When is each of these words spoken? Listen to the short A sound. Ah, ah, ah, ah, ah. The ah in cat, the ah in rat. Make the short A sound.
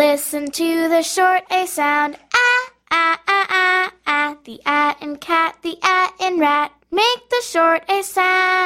Listen 0.00 0.50
to 0.52 0.88
the 0.88 1.02
short 1.02 1.42
A 1.50 1.66
sound. 1.66 2.16
Ah, 2.32 2.70
ah, 2.90 3.20
ah, 3.28 3.46
ah, 3.50 3.92
ah. 4.06 4.36
The 4.44 4.58
ah 4.64 4.96
in 5.02 5.16
cat, 5.16 5.58
the 5.60 5.76
ah 5.82 6.10
in 6.18 6.38
rat. 6.38 6.72
Make 6.90 7.28
the 7.28 7.42
short 7.44 7.84
A 7.86 8.02
sound. 8.02 8.59